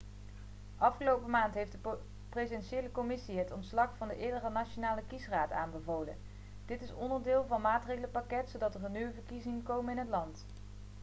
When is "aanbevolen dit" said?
5.51-6.81